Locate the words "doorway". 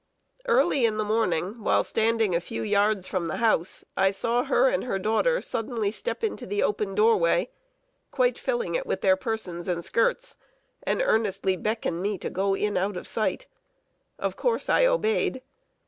6.95-7.51